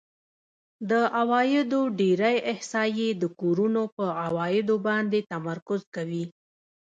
د 0.89 0.91
عوایدو 1.19 1.81
ډېری 1.99 2.37
احصایې 2.51 3.09
د 3.21 3.23
کورونو 3.39 3.83
په 3.95 4.05
عوایدو 4.25 4.75
باندې 4.87 5.19
تمرکز 5.31 5.81
کوي 5.95 6.25